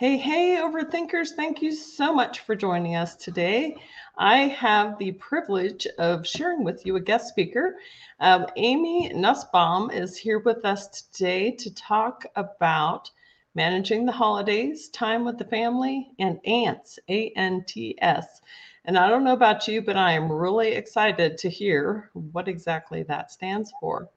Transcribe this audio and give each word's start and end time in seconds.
Hey, 0.00 0.16
hey, 0.16 0.56
overthinkers, 0.56 1.32
thank 1.36 1.60
you 1.60 1.72
so 1.72 2.10
much 2.10 2.40
for 2.40 2.56
joining 2.56 2.96
us 2.96 3.16
today. 3.16 3.76
I 4.16 4.48
have 4.48 4.96
the 4.96 5.12
privilege 5.12 5.86
of 5.98 6.26
sharing 6.26 6.64
with 6.64 6.86
you 6.86 6.96
a 6.96 7.00
guest 7.00 7.28
speaker. 7.28 7.76
Um, 8.18 8.46
Amy 8.56 9.12
Nussbaum 9.12 9.90
is 9.90 10.16
here 10.16 10.38
with 10.38 10.64
us 10.64 10.88
today 10.88 11.50
to 11.50 11.74
talk 11.74 12.24
about 12.36 13.10
managing 13.54 14.06
the 14.06 14.12
holidays, 14.12 14.88
time 14.88 15.22
with 15.22 15.36
the 15.36 15.44
family, 15.44 16.12
and 16.18 16.40
ANTS, 16.46 16.98
A 17.10 17.28
N 17.36 17.62
T 17.66 17.94
S. 18.00 18.40
And 18.86 18.96
I 18.96 19.06
don't 19.06 19.22
know 19.22 19.34
about 19.34 19.68
you, 19.68 19.82
but 19.82 19.98
I 19.98 20.12
am 20.12 20.32
really 20.32 20.72
excited 20.72 21.36
to 21.36 21.50
hear 21.50 22.08
what 22.14 22.48
exactly 22.48 23.02
that 23.02 23.32
stands 23.32 23.70
for. 23.78 24.08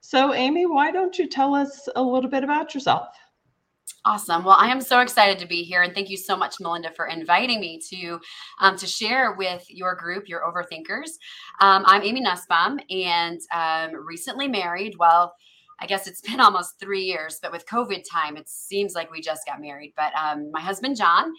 So, 0.00 0.32
Amy, 0.32 0.64
why 0.64 0.92
don't 0.92 1.18
you 1.18 1.28
tell 1.28 1.54
us 1.54 1.90
a 1.94 2.02
little 2.02 2.30
bit 2.30 2.42
about 2.42 2.72
yourself? 2.72 3.08
Awesome. 4.06 4.44
Well, 4.44 4.54
I 4.56 4.68
am 4.68 4.80
so 4.80 5.00
excited 5.00 5.36
to 5.40 5.48
be 5.48 5.64
here, 5.64 5.82
and 5.82 5.92
thank 5.92 6.08
you 6.08 6.16
so 6.16 6.36
much, 6.36 6.60
Melinda, 6.60 6.92
for 6.92 7.06
inviting 7.06 7.58
me 7.58 7.80
to 7.90 8.20
um, 8.60 8.76
to 8.76 8.86
share 8.86 9.32
with 9.32 9.64
your 9.68 9.96
group, 9.96 10.28
your 10.28 10.42
overthinkers. 10.42 11.08
Um, 11.60 11.82
I'm 11.86 12.04
Amy 12.04 12.20
Nussbaum, 12.20 12.78
and 12.88 13.40
um, 13.52 13.96
recently 14.06 14.46
married. 14.46 14.94
Well, 14.96 15.34
I 15.80 15.86
guess 15.86 16.06
it's 16.06 16.20
been 16.20 16.38
almost 16.48 16.78
three 16.78 17.02
years, 17.02 17.40
but 17.42 17.50
with 17.50 17.66
COVID 17.66 18.04
time, 18.08 18.36
it 18.36 18.48
seems 18.48 18.94
like 18.94 19.10
we 19.10 19.20
just 19.20 19.44
got 19.44 19.60
married. 19.60 19.92
But 19.96 20.12
um, 20.14 20.52
my 20.52 20.60
husband 20.60 20.94
John 20.94 21.32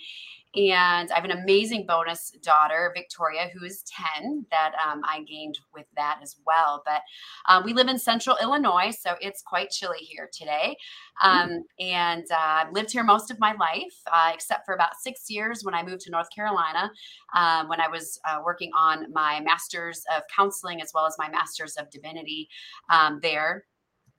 and 0.58 1.12
I 1.12 1.16
have 1.16 1.24
an 1.24 1.32
amazing 1.32 1.86
bonus 1.86 2.32
daughter, 2.42 2.92
Victoria, 2.96 3.50
who 3.54 3.64
is 3.64 3.84
10, 4.16 4.48
that 4.50 4.72
um, 4.84 5.02
I 5.06 5.22
gained 5.24 5.60
with 5.74 5.86
that 5.96 6.20
as 6.24 6.36
well. 6.48 6.82
But 6.84 7.02
um, 7.48 7.64
we 7.64 7.74
live 7.74 7.88
in 7.88 8.00
central 8.00 8.36
Illinois, 8.42 8.92
so 9.00 9.14
it's 9.22 9.44
quite 9.44 9.70
chilly 9.70 10.00
here 10.00 10.28
today. 10.34 10.76
Mm-hmm. 11.24 11.54
Um, 11.54 11.64
and 11.80 12.26
uh, 12.32 12.66
I've 12.66 12.74
lived 12.74 12.92
here 12.92 13.04
most 13.04 13.30
of 13.30 13.40
my 13.40 13.54
life, 13.54 13.94
uh, 14.12 14.32
except 14.34 14.66
for 14.66 14.74
about 14.74 14.96
six 15.00 15.30
years 15.30 15.64
when 15.64 15.76
I 15.76 15.84
moved 15.84 16.02
to 16.02 16.12
North 16.12 16.30
Carolina, 16.34 16.92
um, 17.36 17.68
when 17.68 17.80
I 17.80 17.88
was 17.88 18.20
uh, 18.28 18.40
working 18.44 18.72
on 18.76 19.12
my 19.14 19.40
master's 19.42 20.04
of 20.16 20.24
counseling 20.36 20.82
as 20.82 20.92
well 20.94 21.06
as 21.06 21.16
my 21.20 21.30
master's 21.30 21.76
of 21.76 21.90
divinity 21.92 22.50
um, 22.90 23.20
there 23.22 23.66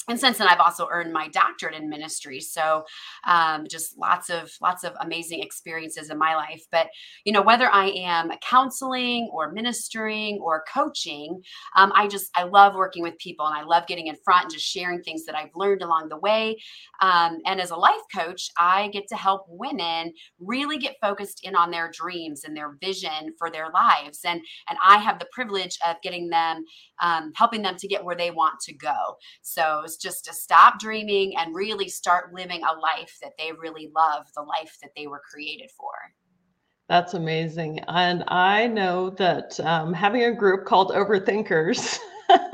and 0.09 0.19
since 0.19 0.39
then 0.39 0.49
i've 0.49 0.61
also 0.61 0.89
earned 0.91 1.13
my 1.13 1.29
doctorate 1.29 1.75
in 1.75 1.89
ministry. 1.89 2.41
So 2.41 2.85
um, 3.27 3.67
just 3.69 3.97
lots 3.99 4.31
of 4.31 4.51
lots 4.61 4.85
of 4.85 4.93
amazing 5.01 5.43
experiences 5.43 6.11
in 6.11 6.19
my 6.19 6.35
life. 6.35 6.65
But 6.71 6.89
you 7.25 7.33
know 7.33 7.43
whether 7.43 7.69
i 7.71 7.87
am 7.87 8.31
counseling 8.43 9.29
or 9.33 9.53
ministering 9.53 10.39
or 10.43 10.65
coaching 10.73 11.41
um, 11.77 11.93
i 11.95 12.07
just 12.07 12.31
i 12.35 12.45
love 12.45 12.75
working 12.75 13.03
with 13.03 13.19
people 13.19 13.47
and 13.47 13.57
i 13.57 13.63
love 13.63 13.87
getting 13.87 14.07
in 14.07 14.17
front 14.25 14.45
and 14.45 14.53
just 14.53 14.67
sharing 14.67 15.03
things 15.03 15.25
that 15.25 15.37
i've 15.37 15.55
learned 15.55 15.83
along 15.83 16.09
the 16.09 16.17
way. 16.17 16.57
Um, 17.01 17.39
and 17.47 17.61
as 17.61 17.71
a 17.71 17.77
life 17.77 17.95
coach 18.15 18.51
i 18.59 18.89
get 18.89 19.09
to 19.09 19.17
help 19.17 19.47
women 19.49 20.13
really 20.39 20.79
get 20.79 20.97
focused 21.01 21.41
in 21.43 21.55
on 21.55 21.71
their 21.71 21.91
dreams 21.91 22.45
and 22.45 22.57
their 22.57 22.77
vision 22.81 23.35
for 23.39 23.51
their 23.51 23.71
lives. 23.71 24.21
And 24.25 24.41
and 24.69 24.79
i 24.85 24.99
have 24.99 25.19
the 25.19 25.29
privilege 25.33 25.79
of 25.87 25.97
getting 26.03 26.29
them 26.31 26.65
um, 27.01 27.33
helping 27.35 27.63
them 27.63 27.77
to 27.77 27.89
get 27.89 28.05
where 28.05 28.17
they 28.17 28.31
want 28.31 28.61
to 28.61 28.75
go. 28.75 29.17
So 29.43 29.85
just 29.99 30.25
to 30.25 30.33
stop 30.33 30.79
dreaming 30.79 31.37
and 31.37 31.55
really 31.55 31.89
start 31.89 32.33
living 32.33 32.63
a 32.63 32.79
life 32.79 33.17
that 33.23 33.33
they 33.39 33.53
really 33.53 33.91
love, 33.95 34.27
the 34.35 34.43
life 34.43 34.77
that 34.83 34.91
they 34.97 35.07
were 35.07 35.23
created 35.31 35.71
for. 35.77 35.93
That's 36.89 37.15
amazing. 37.15 37.81
And 37.89 38.25
I 38.29 38.67
know 38.67 39.11
that 39.11 39.61
um, 39.61 39.93
having 39.93 40.25
a 40.25 40.35
group 40.35 40.65
called 40.65 40.91
Overthinkers, 40.91 41.99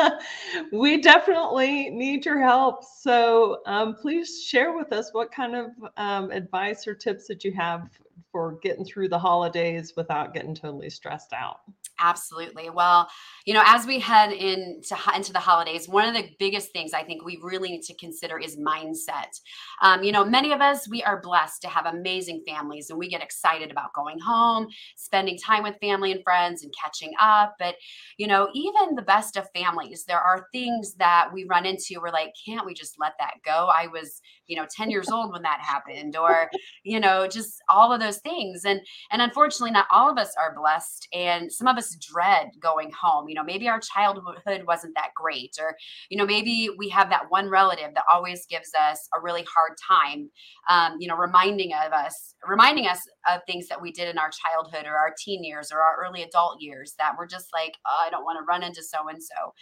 we 0.72 1.00
definitely 1.00 1.90
need 1.90 2.26
your 2.26 2.40
help. 2.40 2.82
So 2.82 3.60
um, 3.66 3.94
please 3.94 4.42
share 4.42 4.76
with 4.76 4.92
us 4.92 5.12
what 5.12 5.30
kind 5.30 5.54
of 5.54 5.70
um, 5.96 6.32
advice 6.32 6.86
or 6.88 6.94
tips 6.94 7.28
that 7.28 7.44
you 7.44 7.52
have 7.52 7.88
for 8.30 8.58
getting 8.62 8.84
through 8.84 9.08
the 9.08 9.18
holidays 9.18 9.94
without 9.96 10.34
getting 10.34 10.54
totally 10.54 10.90
stressed 10.90 11.32
out. 11.32 11.60
Absolutely. 12.00 12.70
Well, 12.70 13.08
you 13.46 13.54
know, 13.54 13.62
as 13.64 13.86
we 13.86 14.00
head 14.00 14.32
into 14.32 14.96
into 15.14 15.32
the 15.32 15.38
holidays, 15.38 15.88
one 15.88 16.08
of 16.08 16.14
the 16.14 16.28
biggest 16.40 16.72
things 16.72 16.92
I 16.92 17.04
think 17.04 17.24
we 17.24 17.38
really 17.42 17.70
need 17.70 17.82
to 17.82 17.94
consider 17.94 18.38
is 18.38 18.56
mindset. 18.56 19.38
Um, 19.80 20.02
you 20.02 20.10
know, 20.10 20.24
many 20.24 20.52
of 20.52 20.60
us 20.60 20.88
we 20.88 21.04
are 21.04 21.20
blessed 21.20 21.62
to 21.62 21.68
have 21.68 21.86
amazing 21.86 22.42
families, 22.46 22.90
and 22.90 22.98
we 22.98 23.08
get 23.08 23.22
excited 23.22 23.70
about 23.70 23.94
going 23.94 24.18
home, 24.18 24.66
spending 24.96 25.38
time 25.38 25.62
with 25.62 25.76
family 25.80 26.10
and 26.10 26.22
friends, 26.24 26.64
and 26.64 26.74
catching 26.82 27.12
up. 27.20 27.54
But 27.60 27.76
you 28.18 28.26
know, 28.26 28.48
even 28.54 28.96
the 28.96 29.02
best 29.02 29.36
of 29.36 29.48
families, 29.54 30.04
there 30.06 30.20
are 30.20 30.48
things 30.52 30.94
that 30.94 31.30
we 31.32 31.44
run 31.44 31.64
into. 31.64 32.00
We're 32.00 32.10
like, 32.10 32.32
can't 32.44 32.66
we 32.66 32.74
just 32.74 32.96
let 32.98 33.12
that 33.18 33.34
go? 33.44 33.70
I 33.72 33.86
was, 33.86 34.20
you 34.46 34.56
know, 34.56 34.66
ten 34.70 34.90
years 34.90 35.10
old 35.10 35.32
when 35.32 35.42
that 35.42 35.60
happened, 35.60 36.16
or 36.16 36.50
you 36.82 37.00
know, 37.00 37.26
just 37.26 37.62
all 37.68 37.92
of 37.92 38.00
those 38.00 38.18
things. 38.18 38.64
And 38.64 38.80
and 39.10 39.22
unfortunately, 39.22 39.70
not 39.70 39.86
all 39.90 40.10
of 40.10 40.18
us 40.18 40.32
are 40.38 40.54
blessed, 40.54 41.08
and 41.12 41.52
some 41.52 41.66
of 41.66 41.76
us 41.76 41.96
dread 41.96 42.48
going 42.60 42.90
home. 42.92 43.28
You 43.28 43.34
know, 43.34 43.44
maybe 43.44 43.68
our 43.68 43.80
childhood 43.80 44.64
wasn't 44.66 44.94
that 44.94 45.10
great, 45.14 45.54
or, 45.60 45.76
you 46.10 46.18
know, 46.18 46.26
maybe 46.26 46.68
we 46.78 46.88
have 46.90 47.10
that 47.10 47.30
one 47.30 47.48
relative 47.48 47.94
that 47.94 48.04
always 48.12 48.46
gives 48.46 48.70
us 48.74 49.08
a 49.16 49.20
really 49.20 49.44
hard 49.54 49.76
time, 49.88 50.30
um, 50.68 50.96
you 51.00 51.08
know, 51.08 51.16
reminding 51.16 51.72
of 51.72 51.92
us, 51.92 52.34
reminding 52.46 52.86
us 52.86 53.00
of 53.28 53.40
things 53.46 53.68
that 53.68 53.80
we 53.80 53.92
did 53.92 54.08
in 54.08 54.18
our 54.18 54.30
childhood 54.30 54.86
or 54.86 54.96
our 54.96 55.14
teen 55.18 55.44
years 55.44 55.70
or 55.72 55.80
our 55.80 55.96
early 56.04 56.22
adult 56.22 56.60
years 56.60 56.94
that 56.98 57.12
we're 57.18 57.26
just 57.26 57.46
like, 57.52 57.74
oh, 57.86 58.04
I 58.06 58.10
don't 58.10 58.24
want 58.24 58.38
to 58.38 58.44
run 58.44 58.62
into 58.62 58.82
so 58.82 59.08
and 59.08 59.22
so. 59.22 59.54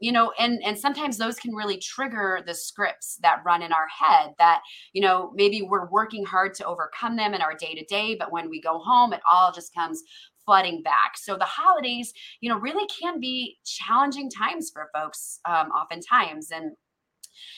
You 0.00 0.12
know, 0.12 0.32
and 0.38 0.62
and 0.64 0.78
sometimes 0.78 1.18
those 1.18 1.36
can 1.36 1.54
really 1.54 1.78
trigger 1.78 2.40
the 2.44 2.54
scripts 2.54 3.18
that 3.22 3.42
run 3.44 3.62
in 3.62 3.72
our 3.72 3.81
head 3.88 4.34
that, 4.38 4.62
you 4.92 5.02
know, 5.02 5.32
maybe 5.34 5.62
we're 5.62 5.88
working 5.88 6.24
hard 6.24 6.54
to 6.54 6.66
overcome 6.66 7.16
them 7.16 7.34
in 7.34 7.42
our 7.42 7.54
day 7.54 7.74
to 7.74 7.84
day, 7.84 8.14
but 8.18 8.32
when 8.32 8.50
we 8.50 8.60
go 8.60 8.78
home, 8.78 9.12
it 9.12 9.20
all 9.30 9.52
just 9.52 9.74
comes 9.74 10.02
flooding 10.44 10.82
back. 10.82 11.16
So 11.16 11.36
the 11.36 11.44
holidays, 11.44 12.12
you 12.40 12.48
know, 12.48 12.58
really 12.58 12.86
can 13.00 13.20
be 13.20 13.58
challenging 13.64 14.30
times 14.30 14.70
for 14.72 14.90
folks 14.94 15.40
um, 15.48 15.68
oftentimes. 15.68 16.50
And 16.50 16.72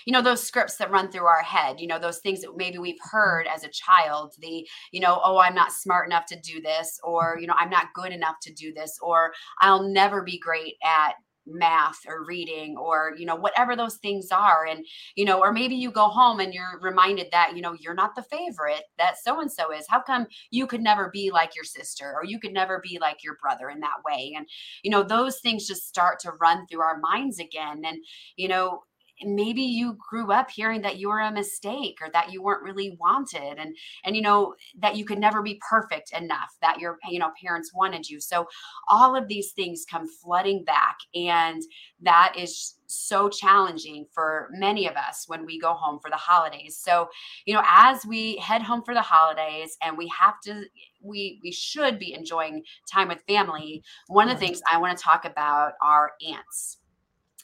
you 0.07 0.13
know 0.13 0.23
those 0.23 0.43
scripts 0.43 0.77
that 0.77 0.91
run 0.91 1.11
through 1.11 1.27
our 1.27 1.43
head 1.43 1.81
you 1.81 1.87
know 1.87 1.99
those 1.99 2.19
things 2.19 2.41
that 2.41 2.57
maybe 2.57 2.79
we've 2.79 3.01
heard 3.11 3.47
as 3.47 3.65
a 3.65 3.69
child 3.69 4.33
the 4.39 4.67
you 4.93 5.01
know 5.01 5.21
oh 5.25 5.39
i'm 5.39 5.55
not 5.55 5.73
smart 5.73 6.07
enough 6.07 6.27
to 6.27 6.39
do 6.41 6.61
this 6.61 7.01
or 7.03 7.39
you 7.41 7.47
know 7.47 7.55
i'm 7.59 7.71
not 7.71 7.93
good 7.95 8.13
enough 8.13 8.37
to 8.41 8.53
do 8.53 8.73
this 8.73 8.99
or 9.03 9.33
i'll 9.61 9.83
never 9.83 10.23
be 10.23 10.39
great 10.39 10.75
at 10.84 11.15
math 11.47 12.00
or 12.06 12.25
reading 12.25 12.77
or 12.77 13.12
you 13.16 13.27
know 13.27 13.37
whatever 13.37 13.77
those 13.77 13.97
things 13.97 14.28
are 14.31 14.66
and 14.66 14.84
you 15.15 15.25
know 15.25 15.41
or 15.41 15.53
maybe 15.53 15.75
you 15.75 15.91
go 15.91 16.09
home 16.09 16.41
and 16.41 16.55
you're 16.55 16.78
reminded 16.81 17.27
that 17.31 17.55
you 17.55 17.60
know 17.60 17.75
you're 17.78 17.94
not 17.94 18.15
the 18.15 18.22
favorite 18.22 18.84
that 18.99 19.16
so 19.22 19.41
and 19.41 19.50
so 19.50 19.72
is. 19.72 19.87
How 19.88 20.00
come 20.00 20.27
you 20.50 20.66
could 20.66 20.83
never 20.83 21.10
be 21.12 21.31
like 21.31 21.54
your 21.54 21.65
sister 21.65 22.12
or 22.15 22.25
you 22.25 22.38
could 22.38 22.53
never 22.53 22.81
be 22.83 22.99
like 23.00 23.22
your 23.22 23.37
brother 23.41 23.69
in 23.71 23.81
that 23.81 24.03
way? 24.06 24.33
And 24.37 24.47
you 24.83 24.91
know 24.91 25.03
those 25.03 25.41
things 25.41 25.66
just 25.66 25.87
start 25.88 26.19
to 26.21 26.33
run 26.33 26.66
through 26.66 26.81
our 26.81 26.99
minds 26.99 27.38
again 27.38 27.83
and 27.84 27.99
you 28.37 28.49
know 28.49 28.83
maybe 29.23 29.63
you 29.63 29.97
grew 30.11 30.33
up 30.33 30.51
hearing 30.51 30.83
that 30.83 30.99
you 30.99 31.09
were 31.09 31.21
a 31.21 31.31
mistake 31.31 31.99
or 32.03 32.09
that 32.13 32.33
you 32.33 32.43
weren't 32.43 32.63
really 32.63 32.97
wanted 33.01 33.59
and 33.59 33.77
and 34.05 34.17
you 34.17 34.23
know 34.23 34.55
that 34.81 34.97
you 34.97 35.05
could 35.05 35.19
never 35.19 35.43
be 35.43 35.61
perfect 35.69 36.13
enough 36.13 36.57
that 36.61 36.81
your 36.81 36.99
you 37.09 37.19
know 37.19 37.31
parents 37.43 37.73
wanted 37.75 38.09
you. 38.09 38.21
So 38.21 38.47
all 38.89 39.17
of 39.17 39.29
these 39.29 39.53
things 39.53 39.85
come 39.89 40.09
flooding 40.09 40.65
back 40.65 40.97
and 41.15 41.63
that 42.03 42.35
is 42.37 42.75
so 42.87 43.29
challenging 43.29 44.07
for 44.13 44.51
many 44.53 44.87
of 44.87 44.95
us 44.95 45.25
when 45.27 45.47
we 45.47 45.59
go 45.59 45.73
home 45.73 45.99
for 46.01 46.11
the 46.11 46.17
holidays. 46.17 46.79
So 46.81 47.09
you 47.45 47.55
know 47.55 47.63
as 47.65 48.05
we 48.05 48.37
head 48.39 48.63
home 48.63 48.83
for 48.85 48.95
the 48.95 49.03
holidays 49.03 49.77
and 49.83 49.97
we 49.97 50.09
have 50.09 50.41
to 50.45 50.65
we 51.03 51.41
we 51.43 51.53
should 51.53 51.99
be 51.99 52.15
enjoying 52.15 52.63
time 52.91 53.09
with 53.09 53.23
family 53.29 53.83
one 54.09 54.29
of 54.29 54.39
the 54.39 54.47
things 54.47 54.63
i 54.71 54.79
want 54.79 54.97
to 54.97 55.03
talk 55.03 55.25
about 55.25 55.73
are 55.83 56.13
ants 56.27 56.79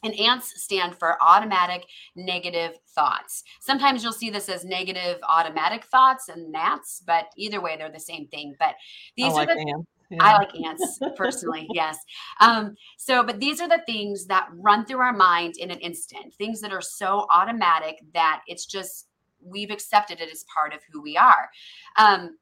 and 0.03 0.19
ants 0.19 0.63
stand 0.63 0.97
for 0.97 1.23
automatic 1.23 1.87
negative 2.17 2.79
thoughts. 2.95 3.45
Sometimes 3.61 4.03
you'll 4.03 4.13
see 4.13 4.31
this 4.31 4.49
as 4.49 4.65
negative 4.65 5.19
automatic 5.29 5.85
thoughts 5.85 6.29
and 6.29 6.51
gnats, 6.51 7.03
but 7.07 7.27
either 7.37 7.61
way, 7.61 7.77
they're 7.77 7.91
the 7.91 8.01
same 8.01 8.27
thing. 8.29 8.55
But 8.59 8.75
these 9.17 9.35
are 9.35 9.47
the 9.47 9.53
ants. 9.53 9.89
Yeah. 10.11 10.19
I 10.23 10.39
like 10.39 10.51
ants 10.57 10.99
personally, 11.17 11.69
yes. 11.73 11.97
Um, 12.41 12.75
so, 12.99 13.23
but 13.23 13.39
these 13.39 13.61
are 13.61 13.69
the 13.69 13.83
things 13.87 14.27
that 14.27 14.49
run 14.55 14.85
through 14.85 14.99
our 14.99 15.13
mind 15.13 15.55
in 15.57 15.71
an 15.71 15.79
instant, 15.79 16.35
things 16.35 16.61
that 16.63 16.73
are 16.73 16.81
so 16.81 17.27
automatic 17.31 18.01
that 18.13 18.43
it's 18.49 18.67
just 18.67 19.07
we've 19.41 19.71
accepted 19.71 20.21
it 20.21 20.31
as 20.31 20.45
part 20.53 20.75
of 20.75 20.81
who 20.91 21.01
we 21.01 21.17
are. 21.17 21.49
Um, 21.97 22.37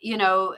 you 0.00 0.18
know, 0.18 0.54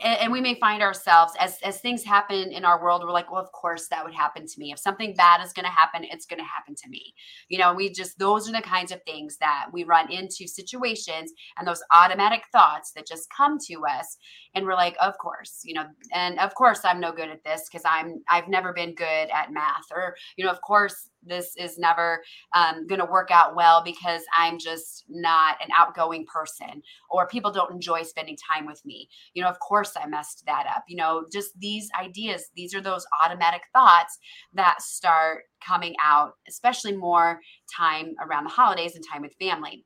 and, 0.00 0.32
we 0.32 0.40
may 0.40 0.54
find 0.58 0.82
ourselves 0.82 1.34
as 1.38 1.58
as 1.62 1.80
things 1.80 2.04
happen 2.04 2.52
in 2.52 2.64
our 2.64 2.82
world 2.82 3.02
we're 3.04 3.12
like 3.12 3.30
well 3.30 3.40
of 3.40 3.52
course 3.52 3.88
that 3.88 4.04
would 4.04 4.14
happen 4.14 4.46
to 4.46 4.58
me. 4.58 4.72
If 4.72 4.78
something 4.78 5.14
bad 5.14 5.44
is 5.44 5.52
going 5.52 5.64
to 5.64 5.70
happen 5.70 6.04
it's 6.04 6.26
going 6.26 6.38
to 6.38 6.44
happen 6.44 6.74
to 6.74 6.88
me. 6.88 7.14
You 7.48 7.58
know 7.58 7.74
we 7.74 7.90
just 7.92 8.18
those 8.18 8.48
are 8.48 8.52
the 8.52 8.62
kinds 8.62 8.92
of 8.92 9.02
things 9.04 9.36
that 9.38 9.66
we 9.72 9.84
run 9.84 10.10
into 10.10 10.46
situations 10.46 11.32
and 11.58 11.66
those 11.66 11.82
automatic 11.92 12.42
thoughts 12.52 12.92
that 12.92 13.06
just 13.06 13.28
come 13.36 13.58
to 13.66 13.84
us 13.84 14.16
and 14.54 14.64
we're 14.64 14.74
like 14.74 14.96
of 15.00 15.16
course 15.18 15.60
you 15.64 15.74
know 15.74 15.84
and 16.12 16.38
of 16.38 16.54
course 16.54 16.80
i'm 16.84 17.00
no 17.00 17.12
good 17.12 17.28
at 17.28 17.44
this 17.44 17.68
because 17.70 17.84
i'm 17.84 18.22
i've 18.30 18.48
never 18.48 18.72
been 18.72 18.94
good 18.94 19.28
at 19.30 19.52
math 19.52 19.86
or 19.94 20.14
you 20.36 20.44
know 20.44 20.50
of 20.50 20.60
course 20.60 21.08
this 21.22 21.54
is 21.56 21.78
never 21.78 22.22
um, 22.54 22.86
going 22.86 23.00
to 23.00 23.06
work 23.06 23.30
out 23.30 23.54
well 23.54 23.82
because 23.84 24.22
I'm 24.36 24.58
just 24.58 25.04
not 25.08 25.56
an 25.62 25.68
outgoing 25.76 26.26
person 26.26 26.82
or 27.10 27.26
people 27.26 27.50
don't 27.50 27.72
enjoy 27.72 28.02
spending 28.02 28.36
time 28.36 28.66
with 28.66 28.80
me. 28.84 29.08
You 29.34 29.42
know, 29.42 29.48
of 29.48 29.58
course 29.60 29.92
I 29.96 30.06
messed 30.06 30.44
that 30.46 30.66
up. 30.74 30.84
You 30.88 30.96
know, 30.96 31.24
just 31.32 31.50
these 31.58 31.88
ideas, 32.00 32.48
these 32.56 32.74
are 32.74 32.80
those 32.80 33.06
automatic 33.24 33.62
thoughts 33.72 34.18
that 34.54 34.82
start 34.82 35.44
coming 35.66 35.94
out, 36.02 36.32
especially 36.48 36.96
more 36.96 37.40
time 37.76 38.14
around 38.24 38.44
the 38.44 38.50
holidays 38.50 38.94
and 38.94 39.04
time 39.10 39.22
with 39.22 39.34
family. 39.40 39.84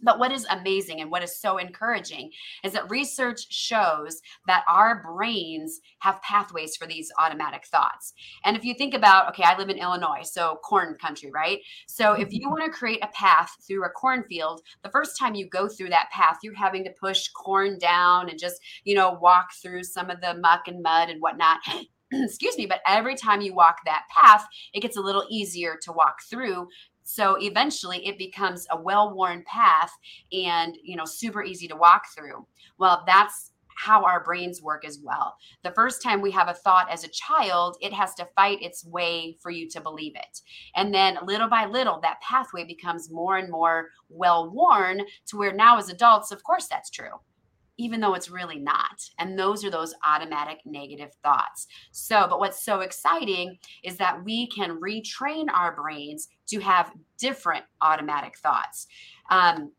But 0.00 0.18
what 0.18 0.32
is 0.32 0.46
amazing 0.50 1.00
and 1.00 1.10
what 1.10 1.22
is 1.22 1.40
so 1.40 1.58
encouraging 1.58 2.30
is 2.64 2.72
that 2.72 2.90
research 2.90 3.52
shows 3.52 4.20
that 4.46 4.64
our 4.68 5.02
brains 5.02 5.80
have 6.00 6.22
pathways 6.22 6.76
for 6.76 6.86
these 6.86 7.10
automatic 7.18 7.66
thoughts. 7.66 8.14
And 8.44 8.56
if 8.56 8.64
you 8.64 8.74
think 8.74 8.94
about, 8.94 9.28
okay, 9.30 9.42
I 9.44 9.58
live 9.58 9.68
in 9.68 9.78
Illinois, 9.78 10.22
so 10.22 10.58
corn 10.64 10.96
country, 11.00 11.30
right? 11.32 11.60
So 11.86 12.12
if 12.12 12.32
you 12.32 12.40
mm-hmm. 12.40 12.50
want 12.50 12.72
to 12.72 12.78
create 12.78 13.02
a 13.02 13.08
path 13.08 13.56
through 13.66 13.84
a 13.84 13.90
cornfield, 13.90 14.62
the 14.82 14.90
first 14.90 15.18
time 15.18 15.34
you 15.34 15.48
go 15.48 15.68
through 15.68 15.90
that 15.90 16.10
path, 16.10 16.38
you're 16.42 16.54
having 16.54 16.84
to 16.84 16.90
push 17.00 17.28
corn 17.28 17.78
down 17.78 18.28
and 18.28 18.38
just, 18.38 18.60
you 18.84 18.94
know, 18.94 19.18
walk 19.20 19.48
through 19.60 19.82
some 19.82 20.10
of 20.10 20.20
the 20.20 20.34
muck 20.34 20.68
and 20.68 20.82
mud 20.82 21.08
and 21.08 21.20
whatnot. 21.20 21.58
excuse 22.12 22.56
me, 22.56 22.66
but 22.66 22.80
every 22.86 23.14
time 23.14 23.40
you 23.40 23.54
walk 23.54 23.78
that 23.84 24.04
path, 24.10 24.46
it 24.72 24.80
gets 24.80 24.96
a 24.96 25.00
little 25.00 25.26
easier 25.30 25.76
to 25.82 25.92
walk 25.92 26.20
through 26.28 26.68
so 27.08 27.36
eventually 27.40 28.06
it 28.06 28.18
becomes 28.18 28.66
a 28.70 28.78
well-worn 28.78 29.42
path 29.46 29.90
and, 30.30 30.76
you 30.82 30.94
know, 30.94 31.06
super 31.06 31.42
easy 31.42 31.66
to 31.66 31.74
walk 31.74 32.04
through. 32.14 32.46
Well, 32.76 33.02
that's 33.06 33.52
how 33.76 34.04
our 34.04 34.22
brains 34.22 34.60
work 34.60 34.84
as 34.84 34.98
well. 35.02 35.34
The 35.62 35.70
first 35.70 36.02
time 36.02 36.20
we 36.20 36.30
have 36.32 36.48
a 36.48 36.54
thought 36.54 36.90
as 36.90 37.04
a 37.04 37.08
child, 37.08 37.78
it 37.80 37.94
has 37.94 38.12
to 38.16 38.28
fight 38.36 38.60
its 38.60 38.84
way 38.84 39.38
for 39.40 39.50
you 39.50 39.70
to 39.70 39.80
believe 39.80 40.16
it. 40.16 40.42
And 40.76 40.92
then 40.92 41.16
little 41.24 41.48
by 41.48 41.64
little, 41.64 41.98
that 42.02 42.20
pathway 42.20 42.64
becomes 42.64 43.10
more 43.10 43.38
and 43.38 43.50
more 43.50 43.88
well 44.10 44.50
worn 44.50 45.00
to 45.28 45.38
where 45.38 45.54
now, 45.54 45.78
as 45.78 45.88
adults, 45.88 46.30
of 46.30 46.42
course, 46.42 46.66
that's 46.66 46.90
true 46.90 47.12
even 47.78 48.00
though 48.00 48.14
it's 48.14 48.28
really 48.28 48.58
not. 48.58 49.08
And 49.18 49.38
those 49.38 49.64
are 49.64 49.70
those 49.70 49.94
automatic 50.04 50.58
negative 50.66 51.10
thoughts. 51.22 51.66
So, 51.92 52.26
but 52.28 52.40
what's 52.40 52.64
so 52.64 52.80
exciting 52.80 53.58
is 53.82 53.96
that 53.96 54.22
we 54.24 54.48
can 54.48 54.80
retrain 54.80 55.46
our 55.52 55.74
brains 55.74 56.28
to 56.48 56.60
have 56.60 56.92
different 57.18 57.64
automatic 57.80 58.36
thoughts. 58.38 58.88
Um, 59.30 59.72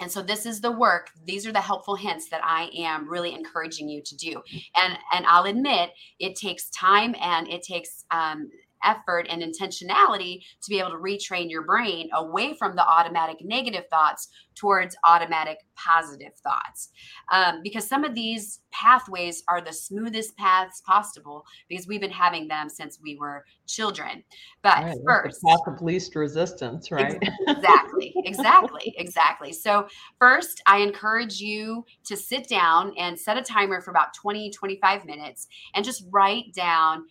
and 0.00 0.10
so 0.10 0.22
this 0.22 0.46
is 0.46 0.60
the 0.60 0.70
work 0.70 1.10
these 1.24 1.44
are 1.44 1.52
the 1.52 1.60
helpful 1.60 1.96
hints 1.96 2.28
that 2.28 2.40
i 2.44 2.70
am 2.76 3.08
really 3.08 3.34
encouraging 3.34 3.88
you 3.88 4.00
to 4.02 4.16
do 4.16 4.40
and 4.80 4.96
and 5.12 5.26
i'll 5.26 5.44
admit 5.44 5.90
it 6.20 6.36
takes 6.36 6.70
time 6.70 7.16
and 7.20 7.48
it 7.48 7.62
takes 7.62 8.04
um, 8.10 8.48
effort 8.84 9.26
and 9.28 9.42
intentionality 9.42 10.42
to 10.62 10.70
be 10.70 10.78
able 10.78 10.90
to 10.90 10.96
retrain 10.96 11.50
your 11.50 11.62
brain 11.62 12.08
away 12.14 12.54
from 12.54 12.76
the 12.76 12.86
automatic 12.86 13.38
negative 13.42 13.84
thoughts 13.90 14.28
towards 14.54 14.96
automatic 15.06 15.58
positive 15.76 16.32
thoughts. 16.42 16.90
Um, 17.32 17.60
because 17.62 17.86
some 17.86 18.04
of 18.04 18.14
these 18.14 18.60
pathways 18.72 19.42
are 19.48 19.60
the 19.60 19.72
smoothest 19.72 20.36
paths 20.36 20.82
possible 20.82 21.44
because 21.68 21.86
we've 21.86 22.00
been 22.00 22.10
having 22.10 22.48
them 22.48 22.68
since 22.68 22.98
we 23.02 23.16
were 23.16 23.44
children. 23.66 24.24
But 24.62 24.82
right, 24.82 24.96
first, 25.06 25.42
path 25.42 25.60
of 25.66 25.80
least 25.80 26.14
resistance, 26.16 26.90
right? 26.90 27.22
Exactly, 27.46 28.14
exactly, 28.24 28.94
exactly. 28.98 29.52
So, 29.52 29.86
first, 30.18 30.62
I 30.66 30.78
encourage 30.78 31.40
you 31.40 31.84
to 32.04 32.16
sit 32.16 32.48
down 32.48 32.92
and 32.98 33.18
set 33.18 33.36
a 33.36 33.42
timer 33.42 33.80
for 33.80 33.90
about 33.90 34.14
20, 34.14 34.50
25 34.50 35.04
minutes 35.04 35.46
and 35.74 35.84
just 35.84 36.04
write 36.10 36.52
down 36.54 37.04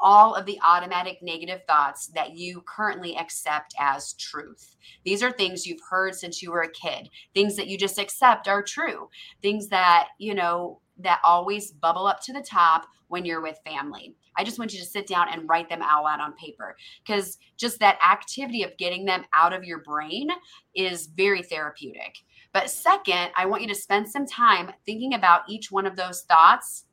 all 0.00 0.34
of 0.34 0.46
the 0.46 0.58
automatic 0.64 1.18
negative 1.22 1.60
thoughts 1.66 2.08
that 2.08 2.36
you 2.36 2.62
currently 2.66 3.16
accept 3.16 3.74
as 3.78 4.14
truth. 4.14 4.76
These 5.04 5.22
are 5.22 5.32
things 5.32 5.66
you've 5.66 5.80
heard 5.88 6.14
since 6.14 6.42
you 6.42 6.50
were 6.50 6.62
a 6.62 6.70
kid, 6.70 7.08
things 7.34 7.56
that 7.56 7.68
you 7.68 7.78
just 7.78 7.98
accept 7.98 8.48
are 8.48 8.62
true, 8.62 9.08
things 9.42 9.68
that, 9.68 10.08
you 10.18 10.34
know, 10.34 10.80
that 10.98 11.20
always 11.24 11.72
bubble 11.72 12.06
up 12.06 12.20
to 12.22 12.32
the 12.32 12.42
top 12.42 12.86
when 13.08 13.24
you're 13.24 13.42
with 13.42 13.58
family. 13.64 14.14
I 14.36 14.44
just 14.44 14.58
want 14.58 14.72
you 14.72 14.80
to 14.80 14.86
sit 14.86 15.06
down 15.06 15.28
and 15.32 15.48
write 15.48 15.68
them 15.68 15.82
all 15.82 16.06
out 16.06 16.20
on 16.20 16.34
paper 16.34 16.76
because 17.06 17.38
just 17.56 17.78
that 17.80 17.98
activity 18.04 18.62
of 18.62 18.76
getting 18.76 19.04
them 19.04 19.24
out 19.34 19.52
of 19.52 19.64
your 19.64 19.78
brain 19.78 20.28
is 20.74 21.06
very 21.06 21.42
therapeutic. 21.42 22.16
But 22.52 22.70
second, 22.70 23.30
I 23.36 23.46
want 23.46 23.62
you 23.62 23.68
to 23.68 23.74
spend 23.74 24.08
some 24.08 24.26
time 24.26 24.72
thinking 24.86 25.14
about 25.14 25.42
each 25.48 25.70
one 25.70 25.86
of 25.86 25.96
those 25.96 26.22
thoughts 26.22 26.84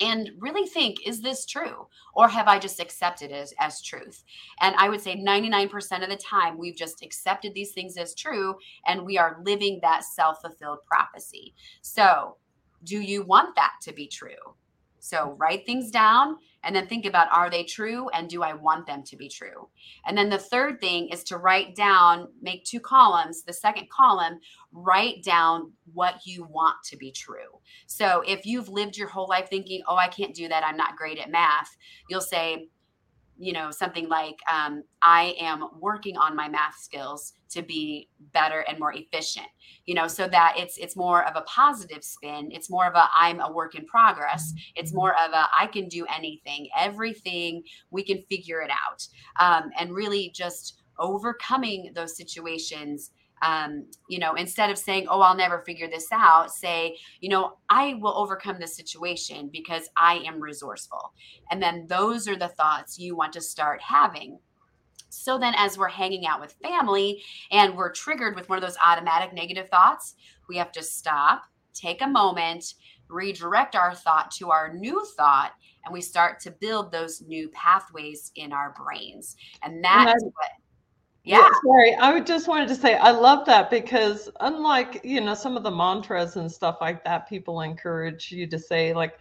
and 0.00 0.30
really 0.38 0.66
think 0.66 1.06
is 1.06 1.22
this 1.22 1.46
true? 1.46 1.88
Or 2.14 2.28
have 2.28 2.48
i 2.48 2.58
just 2.58 2.80
accepted 2.80 3.30
it 3.30 3.34
as, 3.34 3.54
as 3.58 3.82
truth? 3.82 4.24
And 4.60 4.74
i 4.76 4.88
would 4.88 5.00
say 5.00 5.16
99% 5.16 6.02
of 6.02 6.10
the 6.10 6.16
time 6.16 6.58
we've 6.58 6.76
just 6.76 7.02
accepted 7.02 7.54
these 7.54 7.72
things 7.72 7.96
as 7.96 8.14
true 8.14 8.56
and 8.86 9.04
we 9.04 9.18
are 9.18 9.40
living 9.44 9.78
that 9.82 10.04
self-fulfilled 10.04 10.78
prophecy. 10.86 11.54
So 11.82 12.36
do 12.84 13.00
you 13.00 13.22
want 13.22 13.56
that 13.56 13.72
to 13.82 13.92
be 13.92 14.06
true? 14.06 14.54
So 14.98 15.36
write 15.38 15.64
things 15.64 15.90
down 15.90 16.38
and 16.66 16.74
then 16.74 16.88
think 16.88 17.06
about 17.06 17.32
are 17.32 17.48
they 17.48 17.62
true 17.62 18.08
and 18.08 18.28
do 18.28 18.42
I 18.42 18.52
want 18.52 18.86
them 18.86 19.04
to 19.04 19.16
be 19.16 19.28
true? 19.28 19.68
And 20.04 20.18
then 20.18 20.28
the 20.28 20.38
third 20.38 20.80
thing 20.80 21.08
is 21.08 21.22
to 21.24 21.38
write 21.38 21.76
down, 21.76 22.28
make 22.42 22.64
two 22.64 22.80
columns. 22.80 23.44
The 23.44 23.52
second 23.52 23.88
column, 23.88 24.40
write 24.72 25.22
down 25.22 25.72
what 25.94 26.26
you 26.26 26.44
want 26.44 26.76
to 26.86 26.96
be 26.96 27.12
true. 27.12 27.60
So 27.86 28.22
if 28.26 28.44
you've 28.44 28.68
lived 28.68 28.96
your 28.96 29.08
whole 29.08 29.28
life 29.28 29.48
thinking, 29.48 29.82
oh, 29.86 29.96
I 29.96 30.08
can't 30.08 30.34
do 30.34 30.48
that, 30.48 30.64
I'm 30.64 30.76
not 30.76 30.96
great 30.96 31.18
at 31.18 31.30
math, 31.30 31.76
you'll 32.10 32.20
say, 32.20 32.68
you 33.38 33.52
know 33.52 33.70
something 33.70 34.08
like 34.08 34.36
um, 34.52 34.82
i 35.02 35.34
am 35.40 35.68
working 35.80 36.16
on 36.16 36.34
my 36.34 36.48
math 36.48 36.76
skills 36.78 37.34
to 37.48 37.62
be 37.62 38.08
better 38.32 38.60
and 38.68 38.78
more 38.78 38.92
efficient. 38.92 39.46
You 39.86 39.94
know 39.94 40.08
so 40.08 40.28
that 40.28 40.54
it's 40.56 40.76
it's 40.78 40.96
more 40.96 41.24
of 41.24 41.36
a 41.36 41.42
positive 41.42 42.04
spin. 42.04 42.50
It's 42.52 42.70
more 42.70 42.86
of 42.86 42.94
a 42.94 43.04
i'm 43.14 43.40
a 43.40 43.52
work 43.52 43.74
in 43.74 43.86
progress. 43.86 44.52
It's 44.74 44.92
more 44.92 45.12
of 45.12 45.32
a 45.32 45.46
i 45.58 45.66
can 45.66 45.88
do 45.88 46.06
anything. 46.14 46.68
Everything 46.76 47.62
we 47.90 48.02
can 48.04 48.22
figure 48.28 48.60
it 48.60 48.70
out. 48.70 49.06
Um, 49.40 49.70
and 49.78 49.92
really 49.92 50.30
just 50.34 50.82
overcoming 50.98 51.92
those 51.94 52.16
situations 52.16 53.10
um, 53.42 53.86
you 54.08 54.18
know, 54.18 54.34
instead 54.34 54.70
of 54.70 54.78
saying, 54.78 55.06
oh, 55.10 55.20
I'll 55.20 55.36
never 55.36 55.60
figure 55.60 55.88
this 55.88 56.08
out, 56.12 56.50
say, 56.50 56.96
you 57.20 57.28
know, 57.28 57.58
I 57.68 57.94
will 57.94 58.16
overcome 58.16 58.58
this 58.58 58.76
situation 58.76 59.50
because 59.52 59.88
I 59.96 60.16
am 60.26 60.40
resourceful. 60.40 61.12
And 61.50 61.62
then 61.62 61.86
those 61.88 62.28
are 62.28 62.36
the 62.36 62.48
thoughts 62.48 62.98
you 62.98 63.16
want 63.16 63.32
to 63.34 63.40
start 63.40 63.80
having. 63.82 64.38
So 65.08 65.38
then, 65.38 65.54
as 65.56 65.78
we're 65.78 65.88
hanging 65.88 66.26
out 66.26 66.40
with 66.40 66.56
family 66.62 67.22
and 67.50 67.76
we're 67.76 67.92
triggered 67.92 68.36
with 68.36 68.48
one 68.48 68.58
of 68.58 68.64
those 68.64 68.76
automatic 68.84 69.32
negative 69.32 69.68
thoughts, 69.68 70.14
we 70.48 70.56
have 70.56 70.72
to 70.72 70.82
stop, 70.82 71.44
take 71.74 72.02
a 72.02 72.06
moment, 72.06 72.74
redirect 73.08 73.76
our 73.76 73.94
thought 73.94 74.30
to 74.32 74.50
our 74.50 74.74
new 74.74 75.04
thought, 75.16 75.52
and 75.84 75.92
we 75.92 76.00
start 76.00 76.40
to 76.40 76.50
build 76.50 76.90
those 76.90 77.22
new 77.22 77.48
pathways 77.50 78.32
in 78.34 78.52
our 78.52 78.74
brains. 78.82 79.36
And 79.62 79.82
that 79.84 80.12
is 80.16 80.24
what 80.24 80.50
yeah. 81.26 81.38
yeah. 81.38 81.48
Sorry, 81.64 81.94
I 81.96 82.20
just 82.20 82.46
wanted 82.46 82.68
to 82.68 82.76
say 82.76 82.94
I 82.94 83.10
love 83.10 83.44
that 83.46 83.68
because 83.68 84.30
unlike, 84.40 85.00
you 85.02 85.20
know, 85.20 85.34
some 85.34 85.56
of 85.56 85.64
the 85.64 85.70
mantras 85.70 86.36
and 86.36 86.50
stuff 86.50 86.78
like 86.80 87.02
that, 87.04 87.28
people 87.28 87.60
encourage 87.62 88.30
you 88.30 88.46
to 88.46 88.58
say 88.58 88.94
like 88.94 89.18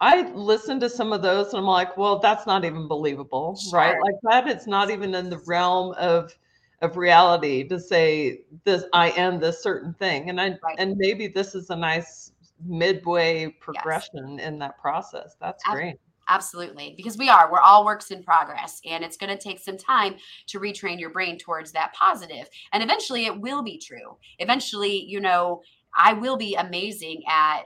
I 0.00 0.30
listen 0.32 0.80
to 0.80 0.90
some 0.90 1.12
of 1.12 1.22
those 1.22 1.48
and 1.48 1.58
I'm 1.58 1.66
like, 1.66 1.96
well, 1.96 2.18
that's 2.18 2.46
not 2.46 2.64
even 2.64 2.88
believable, 2.88 3.56
sure. 3.56 3.78
right? 3.78 3.96
Like 4.02 4.16
that 4.24 4.48
it's 4.48 4.66
not 4.66 4.90
even 4.90 5.14
in 5.14 5.30
the 5.30 5.38
realm 5.46 5.94
of 5.98 6.36
of 6.82 6.96
reality 6.98 7.66
to 7.66 7.80
say 7.80 8.42
this 8.64 8.84
I 8.92 9.10
am 9.10 9.38
this 9.38 9.62
certain 9.62 9.94
thing. 9.94 10.28
And 10.28 10.40
I 10.40 10.58
right. 10.62 10.76
and 10.78 10.96
maybe 10.98 11.28
this 11.28 11.54
is 11.54 11.70
a 11.70 11.76
nice 11.76 12.32
midway 12.64 13.54
progression 13.60 14.38
yes. 14.38 14.48
in 14.48 14.58
that 14.58 14.78
process. 14.78 15.36
That's 15.40 15.62
Absolutely. 15.64 15.90
great. 15.92 16.00
Absolutely. 16.28 16.94
Because 16.96 17.16
we 17.16 17.28
are, 17.28 17.50
we're 17.50 17.60
all 17.60 17.84
works 17.84 18.10
in 18.10 18.22
progress 18.22 18.80
and 18.84 19.04
it's 19.04 19.16
going 19.16 19.36
to 19.36 19.42
take 19.42 19.60
some 19.60 19.76
time 19.76 20.16
to 20.48 20.58
retrain 20.58 20.98
your 20.98 21.10
brain 21.10 21.38
towards 21.38 21.72
that 21.72 21.94
positive. 21.94 22.48
And 22.72 22.82
eventually 22.82 23.26
it 23.26 23.40
will 23.40 23.62
be 23.62 23.78
true. 23.78 24.16
Eventually, 24.38 25.04
you 25.04 25.20
know, 25.20 25.62
I 25.96 26.12
will 26.12 26.36
be 26.36 26.56
amazing 26.56 27.22
at 27.28 27.62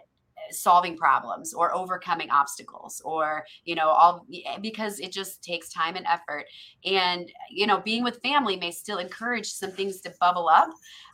solving 0.51 0.97
problems 0.97 1.55
or 1.55 1.75
overcoming 1.75 2.31
obstacles 2.31 3.01
or 3.05 3.45
you 3.65 3.75
know 3.75 3.89
all 3.89 4.27
eh, 4.33 4.59
because 4.61 4.99
it 5.01 5.13
just 5.13 5.43
takes 5.43 5.69
time 5.69 5.97
and 5.97 6.07
effort. 6.07 6.45
And 6.85 7.31
you 7.51 7.67
know 7.67 7.81
being 7.81 8.03
with 8.05 8.21
family 8.23 8.57
may 8.57 8.71
still 8.71 8.99
encourage 8.99 9.47
some 9.47 9.73
things 9.73 10.01
to 10.03 10.15
bubble 10.21 10.49
up 10.49 10.71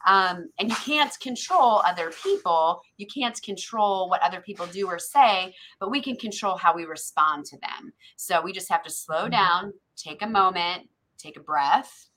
um, 0.06 0.48
and 0.58 0.70
you 0.70 0.76
can't 0.76 1.18
control 1.20 1.82
other 1.84 2.12
people. 2.22 2.80
You 2.96 3.06
can't 3.06 3.40
control 3.42 4.08
what 4.08 4.22
other 4.22 4.40
people 4.40 4.66
do 4.66 4.86
or 4.86 4.98
say 4.98 5.54
but 5.80 5.90
we 5.90 6.00
can 6.00 6.16
control 6.16 6.56
how 6.56 6.74
we 6.74 6.84
respond 6.84 7.44
to 7.46 7.58
them. 7.58 7.92
So 8.16 8.40
we 8.40 8.52
just 8.52 8.70
have 8.70 8.82
to 8.84 8.90
slow 8.90 9.22
mm-hmm. 9.22 9.30
down 9.30 9.72
take 9.96 10.22
a 10.22 10.26
moment 10.26 10.88
take 11.18 11.36
a 11.36 11.40
breath 11.40 12.08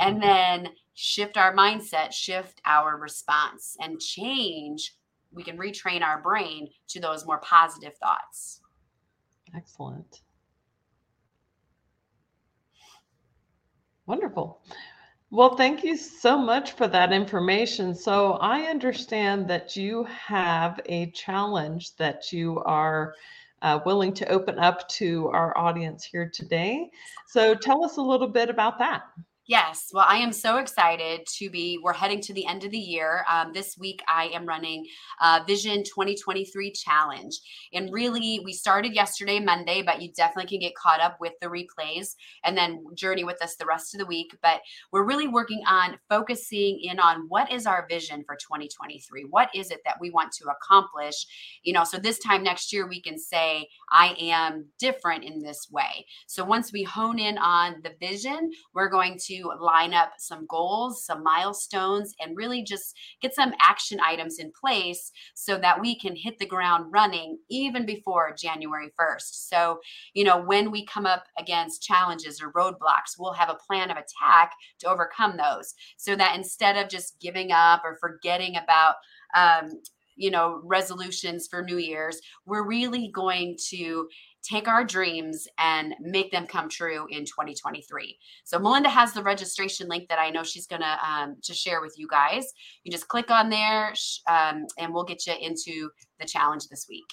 and 0.00 0.22
then 0.22 0.68
shift 0.94 1.36
our 1.36 1.54
mindset 1.54 2.12
shift 2.12 2.60
our 2.64 2.96
response 2.96 3.76
and 3.80 4.00
change 4.00 4.94
we 5.34 5.42
can 5.42 5.58
retrain 5.58 6.02
our 6.02 6.22
brain 6.22 6.68
to 6.88 7.00
those 7.00 7.26
more 7.26 7.38
positive 7.38 7.94
thoughts. 7.96 8.60
Excellent. 9.54 10.22
Wonderful. 14.06 14.60
Well, 15.30 15.56
thank 15.56 15.82
you 15.82 15.96
so 15.96 16.38
much 16.38 16.72
for 16.72 16.86
that 16.88 17.12
information. 17.12 17.94
So 17.94 18.34
I 18.34 18.62
understand 18.62 19.48
that 19.48 19.74
you 19.74 20.04
have 20.04 20.80
a 20.86 21.10
challenge 21.10 21.96
that 21.96 22.32
you 22.32 22.60
are 22.60 23.14
uh, 23.62 23.80
willing 23.86 24.12
to 24.12 24.28
open 24.28 24.58
up 24.58 24.86
to 24.90 25.28
our 25.28 25.56
audience 25.56 26.04
here 26.04 26.30
today. 26.32 26.90
So 27.26 27.54
tell 27.54 27.84
us 27.84 27.96
a 27.96 28.02
little 28.02 28.28
bit 28.28 28.50
about 28.50 28.78
that. 28.78 29.04
Yes. 29.46 29.90
Well, 29.92 30.06
I 30.08 30.16
am 30.16 30.32
so 30.32 30.56
excited 30.56 31.26
to 31.36 31.50
be. 31.50 31.78
We're 31.82 31.92
heading 31.92 32.22
to 32.22 32.32
the 32.32 32.46
end 32.46 32.64
of 32.64 32.70
the 32.70 32.78
year. 32.78 33.26
Um, 33.30 33.52
this 33.52 33.76
week, 33.76 34.02
I 34.08 34.28
am 34.28 34.46
running 34.46 34.86
Vision 35.46 35.84
2023 35.84 36.72
Challenge. 36.72 37.38
And 37.74 37.92
really, 37.92 38.40
we 38.42 38.54
started 38.54 38.94
yesterday, 38.94 39.40
Monday, 39.40 39.82
but 39.82 40.00
you 40.00 40.10
definitely 40.16 40.48
can 40.48 40.60
get 40.60 40.74
caught 40.74 41.00
up 41.00 41.18
with 41.20 41.34
the 41.42 41.48
replays 41.48 42.14
and 42.42 42.56
then 42.56 42.86
journey 42.94 43.22
with 43.22 43.42
us 43.42 43.56
the 43.56 43.66
rest 43.66 43.94
of 43.94 43.98
the 44.00 44.06
week. 44.06 44.34
But 44.42 44.62
we're 44.92 45.04
really 45.04 45.28
working 45.28 45.62
on 45.68 45.98
focusing 46.08 46.80
in 46.82 46.98
on 46.98 47.26
what 47.28 47.52
is 47.52 47.66
our 47.66 47.86
vision 47.86 48.24
for 48.26 48.36
2023? 48.36 49.26
What 49.28 49.50
is 49.54 49.70
it 49.70 49.80
that 49.84 49.98
we 50.00 50.08
want 50.08 50.32
to 50.32 50.46
accomplish? 50.48 51.26
You 51.62 51.74
know, 51.74 51.84
so 51.84 51.98
this 51.98 52.18
time 52.18 52.42
next 52.42 52.72
year, 52.72 52.88
we 52.88 53.02
can 53.02 53.18
say, 53.18 53.68
I 53.92 54.16
am 54.18 54.68
different 54.78 55.24
in 55.24 55.42
this 55.42 55.68
way. 55.70 56.06
So 56.28 56.46
once 56.46 56.72
we 56.72 56.82
hone 56.82 57.18
in 57.18 57.36
on 57.36 57.82
the 57.82 57.92
vision, 58.00 58.50
we're 58.72 58.88
going 58.88 59.18
to 59.26 59.33
to 59.34 59.50
line 59.60 59.94
up 59.94 60.12
some 60.18 60.46
goals, 60.48 61.04
some 61.04 61.22
milestones, 61.22 62.14
and 62.20 62.36
really 62.36 62.62
just 62.62 62.96
get 63.20 63.34
some 63.34 63.52
action 63.62 63.98
items 64.04 64.38
in 64.38 64.52
place 64.58 65.10
so 65.34 65.58
that 65.58 65.80
we 65.80 65.98
can 65.98 66.16
hit 66.16 66.38
the 66.38 66.46
ground 66.46 66.86
running 66.92 67.38
even 67.50 67.86
before 67.86 68.34
January 68.38 68.90
1st. 68.98 69.48
So, 69.48 69.80
you 70.14 70.24
know, 70.24 70.42
when 70.42 70.70
we 70.70 70.86
come 70.86 71.06
up 71.06 71.24
against 71.38 71.82
challenges 71.82 72.40
or 72.42 72.52
roadblocks, 72.52 73.18
we'll 73.18 73.32
have 73.32 73.50
a 73.50 73.58
plan 73.66 73.90
of 73.90 73.96
attack 73.96 74.52
to 74.80 74.88
overcome 74.88 75.36
those 75.36 75.74
so 75.96 76.16
that 76.16 76.36
instead 76.36 76.76
of 76.76 76.88
just 76.88 77.20
giving 77.20 77.52
up 77.52 77.82
or 77.84 77.98
forgetting 78.00 78.56
about, 78.56 78.96
um, 79.34 79.70
you 80.16 80.30
know, 80.30 80.60
resolutions 80.64 81.46
for 81.48 81.62
New 81.62 81.78
Year's, 81.78 82.20
we're 82.46 82.66
really 82.66 83.10
going 83.12 83.56
to 83.70 84.08
take 84.42 84.68
our 84.68 84.84
dreams 84.84 85.48
and 85.58 85.94
make 86.00 86.30
them 86.30 86.46
come 86.46 86.68
true 86.68 87.06
in 87.10 87.24
2023. 87.24 88.18
So 88.44 88.58
Melinda 88.58 88.90
has 88.90 89.12
the 89.12 89.22
registration 89.22 89.88
link 89.88 90.08
that 90.08 90.18
I 90.18 90.30
know 90.30 90.42
she's 90.42 90.66
gonna 90.66 90.98
um, 91.06 91.36
to 91.42 91.54
share 91.54 91.80
with 91.80 91.98
you 91.98 92.06
guys. 92.06 92.52
You 92.84 92.92
just 92.92 93.08
click 93.08 93.30
on 93.30 93.48
there, 93.48 93.94
um, 94.28 94.66
and 94.78 94.92
we'll 94.92 95.04
get 95.04 95.26
you 95.26 95.34
into 95.40 95.90
the 96.20 96.26
challenge 96.26 96.68
this 96.68 96.86
week. 96.88 97.06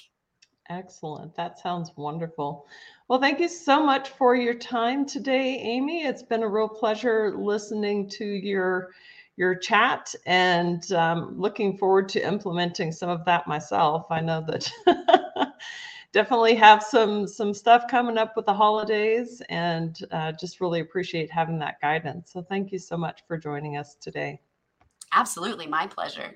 Excellent. 0.70 1.36
That 1.36 1.60
sounds 1.60 1.92
wonderful. 1.98 2.66
Well, 3.08 3.20
thank 3.20 3.40
you 3.40 3.50
so 3.50 3.86
much 3.86 4.10
for 4.10 4.36
your 4.36 4.54
time 4.54 5.06
today, 5.06 5.58
Amy. 5.58 6.04
It's 6.06 6.24
been 6.24 6.44
a 6.44 6.48
real 6.48 6.70
pleasure 6.70 7.36
listening 7.38 8.08
to 8.12 8.26
your 8.26 8.92
your 9.42 9.56
chat 9.56 10.14
and 10.28 10.92
um, 10.92 11.34
looking 11.36 11.76
forward 11.76 12.08
to 12.08 12.22
implementing 12.22 12.92
some 12.92 13.10
of 13.10 13.26
that 13.26 13.48
myself. 13.48 14.06
I 14.12 14.22
know 14.22 14.46
that 14.46 14.72
definitely 16.14 16.54
have 16.54 16.84
some 16.84 17.28
some 17.28 17.52
stuff 17.52 17.86
coming 17.90 18.20
up 18.20 18.38
with 18.38 18.46
the 18.46 18.54
holidays 18.54 19.42
and 19.50 19.98
uh, 20.12 20.32
just 20.34 20.62
really 20.62 20.82
appreciate 20.82 21.32
having 21.32 21.58
that 21.58 21.82
guidance. 21.82 22.32
So 22.32 22.44
thank 22.44 22.72
you 22.72 22.78
so 22.78 22.96
much 22.96 23.22
for 23.28 23.36
joining 23.36 23.78
us 23.78 23.96
today. 23.96 24.40
Absolutely. 25.12 25.66
My 25.66 25.88
pleasure 25.88 26.36